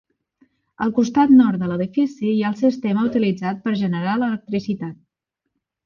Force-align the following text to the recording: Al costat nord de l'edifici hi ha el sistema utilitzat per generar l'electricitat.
Al 0.85 0.93
costat 0.99 1.33
nord 1.41 1.61
de 1.65 1.69
l'edifici 1.73 2.31
hi 2.37 2.41
ha 2.47 2.51
el 2.55 2.57
sistema 2.65 3.07
utilitzat 3.13 3.63
per 3.69 3.79
generar 3.87 4.19
l'electricitat. 4.21 5.03